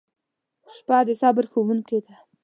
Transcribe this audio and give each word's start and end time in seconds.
•شپه 0.77 0.97
د 1.07 1.09
صبر 1.21 1.43
ښوونکې 1.51 1.99
ده. 2.05 2.15